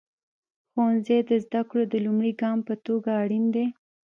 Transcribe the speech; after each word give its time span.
ښوونځی 0.71 1.19
د 1.29 1.31
زده 1.45 1.61
کړو 1.69 1.83
د 1.87 1.93
لومړني 2.05 2.31
ګام 2.41 2.57
په 2.67 2.73
توګه 2.85 3.09
اړین 3.23 3.45
دی. 3.55 3.67